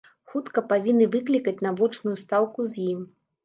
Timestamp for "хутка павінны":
0.31-1.05